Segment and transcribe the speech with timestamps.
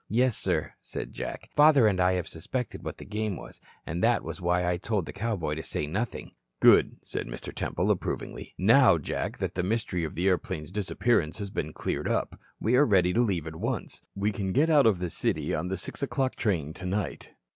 [0.09, 1.47] "Yes, sir," said Jack.
[1.53, 5.05] "Father and I have suspected what the game was, and that was why I told
[5.05, 7.53] the cowboy to say nothing." "Good," said Mr.
[7.53, 8.55] Temple, approvingly.
[8.57, 12.85] "Now, Jack, that the mystery of the airplane's disappearance has been cleared up, we are
[12.87, 14.01] ready to leave at once.
[14.15, 17.35] We can get out of New York City on the 6 o'clock train tonight.